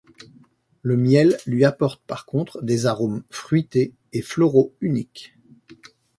[0.81, 5.35] Le miel lui apporte par contre des arômes fruités et floraux uniques.